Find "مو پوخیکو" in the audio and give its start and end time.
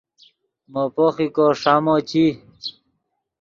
0.71-1.45